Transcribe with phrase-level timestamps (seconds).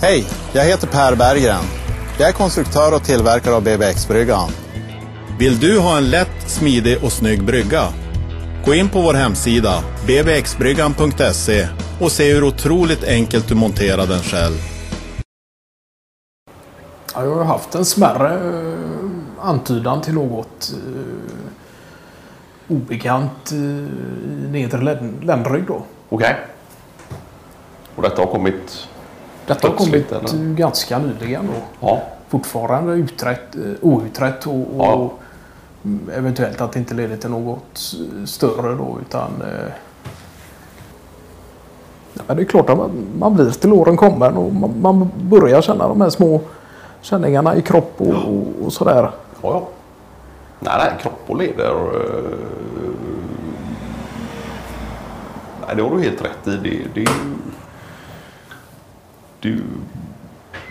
[0.00, 1.64] Hej, jag heter Per Berggren.
[2.18, 4.50] Jag är konstruktör och tillverkare av BBX-bryggan.
[5.38, 7.82] Vill du ha en lätt, smidig och snygg brygga?
[8.64, 11.68] Gå in på vår hemsida, bbxbryggan.se
[12.00, 14.56] och se hur otroligt enkelt du monterar den själv.
[17.14, 24.80] Ja, jag har haft en smärre eh, antydan till något eh, obekant eh, i nedre
[24.80, 25.82] län- ländrygg då.
[26.08, 26.36] Okej.
[27.94, 28.88] Och detta har kommit...
[29.48, 30.54] Detta har kommit eller?
[30.54, 31.86] ganska nyligen då.
[31.86, 32.02] Ja.
[32.28, 35.10] Fortfarande utrett, eh, outrett och, och Ja.
[35.84, 37.94] mm, eventuellt att det inte leder till något
[38.26, 39.70] större då utan eh,
[42.14, 42.78] ja, men det är klart att
[43.18, 46.40] man, blir till åren kommen och man, man börjar känna de här små
[47.00, 49.02] känningarna i kropp och, och, och sådär.
[49.02, 49.10] Ja,
[49.42, 49.68] ja.
[50.60, 51.70] Nej, nej, kropp och leder.
[51.70, 52.38] eh,
[55.66, 56.50] Nej, det har du helt rätt i.
[56.62, 57.10] Det, det,
[59.40, 59.58] det,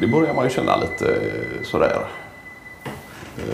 [0.00, 2.06] det börjar man ju känna lite eh, sådär.
[3.38, 3.44] Eh,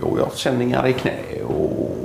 [0.00, 1.96] jo, jag har haft känningar i knä och,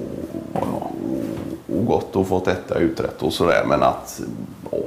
[0.53, 3.65] och, gått och fått detta utrett och sådär.
[3.67, 4.21] Men att
[4.71, 4.77] ja,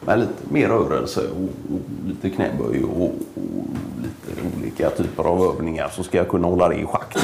[0.00, 3.12] med lite mer rörelse och, och lite knäböj och, och
[4.02, 7.16] lite olika typer av övningar så ska jag kunna hålla det i schack.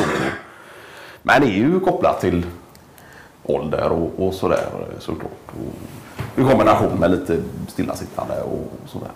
[1.23, 2.47] Men det är ju kopplat till
[3.43, 5.33] ålder och, och sådär eh, såklart.
[5.49, 9.11] Och I kombination med lite stillasittande och sådär.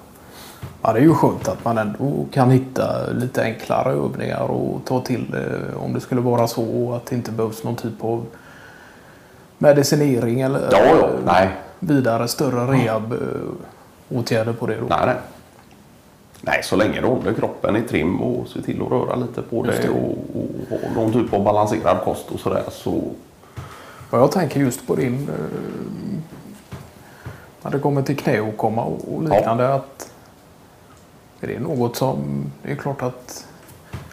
[0.82, 5.00] Ja, det är ju skönt att man ändå kan hitta lite enklare övningar och ta
[5.00, 8.26] till eh, om det skulle vara så att det inte behövs någon typ av
[9.58, 11.48] medicinering eller Ja, ja, nej.
[11.78, 14.86] vidare större rehab eh, på det då.
[14.88, 15.16] Nej, nej.
[16.42, 19.62] Nej, så länge du håller kroppen i trim och ser till att röra lite på
[19.62, 19.88] det det.
[19.88, 20.18] och,
[20.70, 22.90] och har någon typ av balanserad kost och sådär så
[24.10, 25.34] Och jag tänker just på din eh,
[27.62, 30.12] när det kommer till knäåkomma och och liknande att
[31.40, 33.46] är det något som det är klart att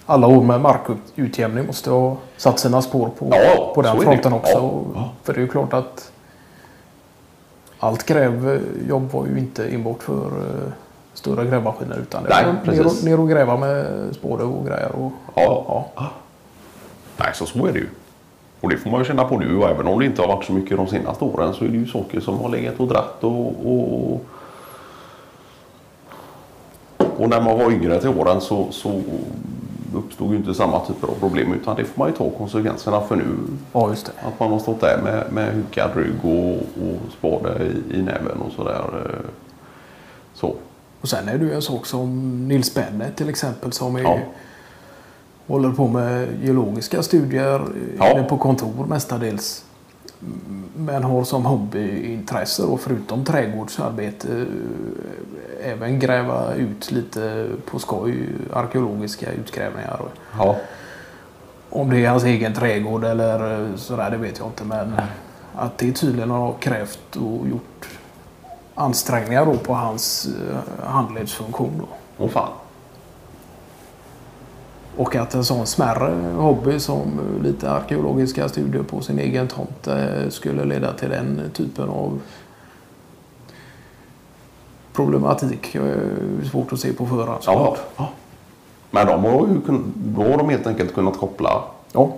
[0.06, 4.02] alla år med markutjämning måste ha satt sina spår på, Ja, på är den det.
[4.04, 4.54] fronten också.
[4.54, 5.10] Ja, ja.
[5.24, 6.12] För det är ju klart att
[7.80, 10.72] allt grävjobb var ju inte enbart för eh,
[11.14, 13.86] stora grävmaskiner utan det var ner och, ner och gräva med
[14.16, 14.92] spåre och grejer.
[14.96, 15.86] Och, Ja.
[17.18, 17.90] Nej, så så är det ju.
[18.62, 20.46] Och det får man ju känna på nu och även om det inte har varit
[20.46, 23.24] så mycket de senaste åren så är det ju saker som har legat och dratt
[23.24, 24.22] och, och,
[27.18, 29.02] och när man var yngre till åren så, så
[29.96, 33.16] uppstod ju inte samma typer av problem utan det får man ju ta konsekvenserna för
[33.16, 33.24] nu.
[33.74, 34.12] ja, just det.
[34.28, 38.38] Att man har stått där med, med hukad rygg och, och spade i, i näven
[38.48, 38.82] och sådär.
[39.06, 39.30] eh,
[40.34, 40.56] Så.
[41.02, 44.18] Och sen är det ju en sak som Nils Bennet till exempel som är, Ja.
[45.48, 47.62] håller på med geologiska studier
[48.00, 48.12] Ja.
[48.12, 49.66] inne på kontor mestadels.
[50.76, 54.46] Men har som hobbyintresse och förutom trädgårdsarbete
[55.62, 60.02] eh, även gräva ut lite på skoj arkeologiska utgrävningar.
[60.38, 60.56] Ja.
[61.70, 64.96] Om det är hans egen trädgård eller eh, sådär det vet jag inte men
[65.56, 67.88] att det tydligen har krävt och gjort
[68.76, 71.74] ansträngningar då på hans eh, handledsfunktion.
[71.80, 71.88] Då.
[72.18, 72.52] Åh fan.
[74.98, 79.88] Och att en sån smärre hobby som lite arkeologiska studier på sin egen tomt
[80.30, 82.20] skulle leda till den typen av
[84.94, 85.76] problematik.
[85.76, 87.42] eh, svårt att se på förhand.
[87.46, 87.78] Ja.
[87.98, 88.10] ja.
[88.92, 89.62] Men de har ju
[89.96, 92.12] då har de helt enkelt kunnat koppla Ja.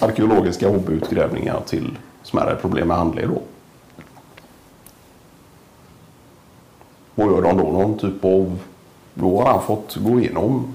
[0.00, 3.42] arkeologiska hobbyutgrävningar till smärre problem med handled då.
[7.22, 8.58] Och gör de då någon typ av...
[9.14, 10.74] Då har han fått gå igenom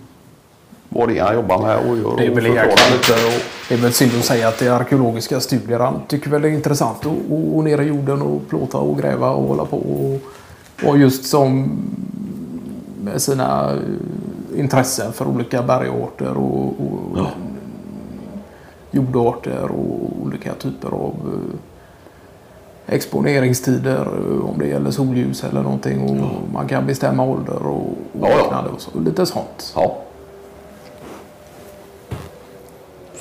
[0.95, 3.13] vad det är han jobbar med och gör Det är och väl lite.
[3.13, 5.79] Och, Det är väl synd att säga att det är arkeologiska studier.
[5.79, 9.29] Han tycker väl det är intressant att gå ner i jorden och plåta och gräva
[9.31, 9.77] och hålla på.
[9.77, 10.19] Och,
[10.89, 11.71] och just som
[13.03, 17.27] med sina eh, intressen för olika bergarter och, och Ja.
[18.91, 21.13] jordarter och olika typer av
[22.87, 24.07] eh, exponeringstider.
[24.29, 26.01] eh, Om det gäller solljus eller någonting.
[26.09, 28.37] Och Man kan bestämma ålder och, och Ja, ja.
[28.43, 28.69] liknande.
[28.69, 29.73] Och så, lite sånt.
[29.75, 29.95] ja.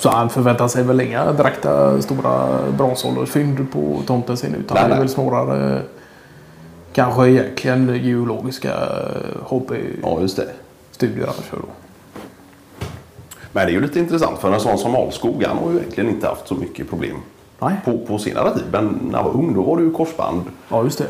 [0.03, 4.95] Så han förväntar sig väl inga direkta stora bronsåldersfynd på tomten sin utan Nej, det
[4.95, 5.81] är väl snarare
[6.93, 8.73] kanske egentligen geologiska
[9.43, 11.25] hobbystudier ja, just det.
[11.25, 11.67] han kör då.
[13.51, 16.09] Men det är ju lite intressant för en sån som Alskog, han har ju egentligen
[16.09, 17.17] inte haft så mycket problem
[17.59, 17.75] Nej.
[17.85, 18.65] på, på senare tid.
[18.71, 21.07] Men när han var ung då var det ju korsband, Ja, just det.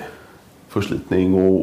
[0.68, 1.62] förslitning och,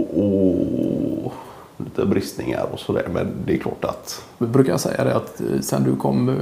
[1.25, 1.33] och
[1.77, 3.09] lite bristningar och sådär.
[3.13, 6.35] Men det är klart att Vi brukar säga det att eh, sen du kom eh,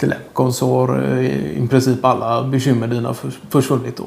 [0.00, 4.06] till Lemcon så har eh, i princip alla bekymmer dina förs- försvunnit då.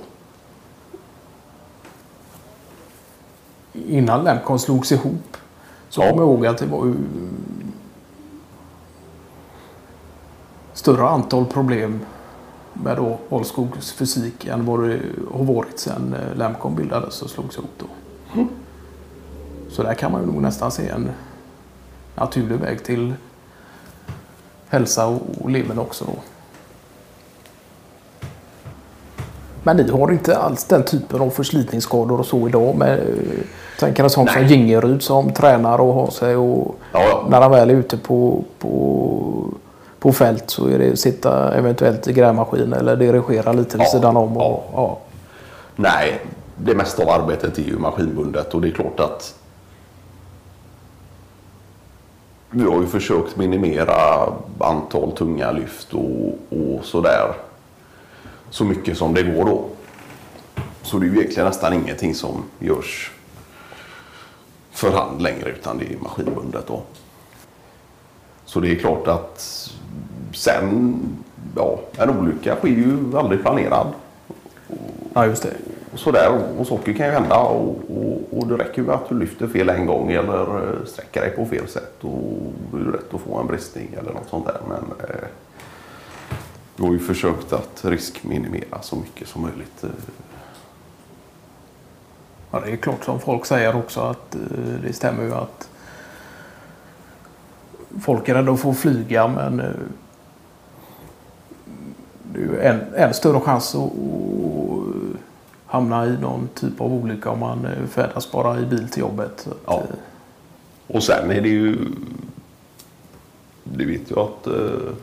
[3.74, 5.38] innan Lemcon slogs ihop
[5.90, 6.10] så Ja.
[6.10, 6.95] kommer jag ihåg att det var ju
[10.74, 12.00] större antal problem
[12.74, 15.00] med då Valskogs fysik än vad det
[15.34, 17.86] har varit sedan eh, Lemcon bildades och slogs ihop då.
[19.69, 21.10] Så där kan man ju nog nästan se en
[22.16, 23.13] naturlig väg till
[24.74, 26.12] hälsa och, leverne också då.
[29.64, 33.06] Men ni har inte alls den typen av förslitningsskador och så idag med eh,
[33.80, 34.52] Tänker en sån som Nej.
[34.52, 37.25] Gingerud som tränar och har sig och Ja, ja.
[37.30, 39.54] när han väl är ute på, på,
[40.00, 44.18] på fält så är det sitta eventuellt i grävmaskin eller dirigera lite vid Ja, sidan
[44.18, 44.38] om.
[44.38, 44.98] Och, ja.
[45.76, 46.19] Nej,
[46.58, 49.36] det mesta av arbetet är ju maskinbundet och det är klart att
[52.56, 54.28] vi har ju försökt minimera
[54.60, 57.34] antal tunga lyft och, och sådär
[58.50, 59.66] så mycket som det går då.
[60.82, 63.12] Så det är ju egentligen nästan ingenting som görs
[64.72, 66.82] för hand längre utan det är maskinbundet då.
[68.46, 69.70] Så det är klart att
[70.34, 71.00] sen,
[71.56, 73.88] ja, en olycka sker ju aldrig planerad.
[75.14, 75.54] ja, just det.
[75.94, 76.42] Och sådär.
[76.60, 79.69] Och saker kan ju hända och, och, och det räcker ju att du lyfter fel
[79.69, 83.22] en gång eller eh, sträcker dig på fel sätt och då är det rätt att
[83.22, 84.57] få en bristning eller något sånt där.
[84.68, 85.16] Men eh,
[86.75, 89.84] vi har ju försökt att riskminimera så mycket som möjligt.
[89.84, 89.90] Eh.
[92.51, 94.42] Ja, det är klart som folk säger också att eh,
[94.86, 95.69] det stämmer ju att
[98.01, 99.66] folk är rädda att få flyga men eh,
[102.34, 103.94] det är ju en, en större chans att, att
[105.74, 109.48] hamna i någon typ av olycka om man eh, färdas bara i bil till jobbet.
[109.66, 109.74] Ja.
[109.74, 109.96] eh,
[110.96, 111.78] Och sen är det ju...
[113.64, 114.94] Det vet jag att eh,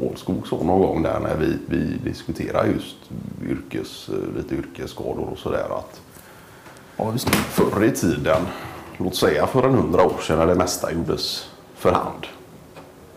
[0.00, 2.96] Ålskog sa någon gång där när vi, vi diskuterar just
[3.48, 6.00] yrkes, lite yrkesskador och sådär att
[6.96, 8.42] ja, just förr i tiden,
[8.96, 12.26] låt säga för en hundra år sedan när det mesta gjordes för hand.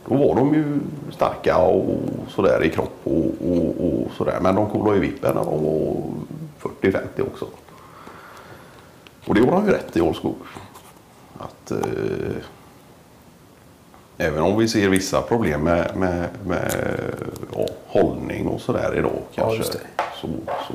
[0.07, 0.79] Då var de ju
[1.11, 1.99] starka och
[2.29, 4.39] sådär i kropp och, och, och sådär.
[4.41, 5.95] Men de coolade ju vippen när de var
[6.63, 7.45] 40-50 också.
[9.25, 10.35] Och det gjorde de ju rätt i Ålskog.
[11.37, 11.77] Att eh,
[14.17, 16.73] även om vi ser vissa problem med, med, med
[17.55, 19.73] ja, hållning och sådär idag Ja, kanske.
[19.73, 20.03] det.
[20.21, 20.27] så,
[20.67, 20.73] så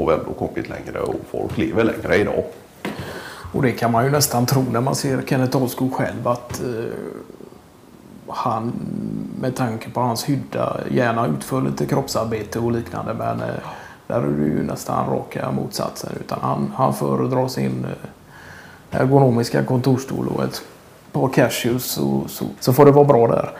[0.00, 2.44] har vi ändå kommit längre och folk lever längre idag.
[3.52, 6.84] Och det kan man ju nästan tro när man ser Kenneth Ahlskog själv att eh,
[8.26, 8.72] han
[9.40, 13.54] med tanke på hans hydda gärna utför lite kroppsarbete och liknande men eh,
[14.10, 20.28] där är det ju nästan raka motsatsen utan han, han föredrar sin eh, ergonomiska kontorsstol
[20.28, 20.62] och ett
[21.12, 23.50] par cashews så, så, så får det vara bra där.